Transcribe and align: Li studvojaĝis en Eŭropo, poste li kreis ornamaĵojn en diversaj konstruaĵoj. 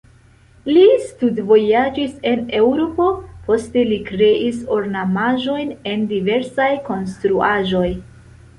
Li 0.67 0.85
studvojaĝis 1.01 2.15
en 2.31 2.41
Eŭropo, 2.61 3.11
poste 3.51 3.85
li 3.91 4.01
kreis 4.09 4.65
ornamaĵojn 4.79 5.73
en 5.95 6.09
diversaj 6.17 6.71
konstruaĵoj. 6.91 7.87